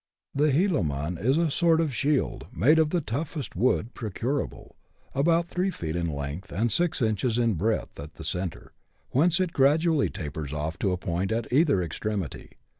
[0.33, 4.75] The heeloman is a sort of shield, made of the toughest wood procurable,
[5.13, 8.73] about three feet in length, and six inches in breadth at the centre,
[9.11, 12.53] whence it gradually tapers off to a point at either extremity.